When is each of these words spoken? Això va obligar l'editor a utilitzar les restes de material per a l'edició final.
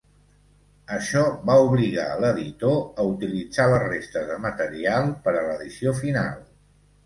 Això 0.95 1.21
va 1.49 1.57
obligar 1.67 2.07
l'editor 2.23 2.81
a 2.81 3.07
utilitzar 3.11 3.69
les 3.75 3.87
restes 3.93 4.27
de 4.33 4.41
material 4.49 5.15
per 5.29 5.39
a 5.39 5.47
l'edició 5.49 5.97
final. 6.05 6.45